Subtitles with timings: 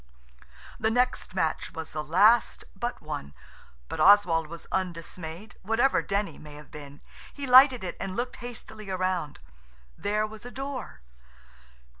[0.79, 3.35] The next match was the last but one,
[3.87, 7.03] but Oswald was undismayed, whatever Denny may have been.
[7.31, 9.37] He lighted it and looked hastily round.
[9.95, 11.01] There was a door.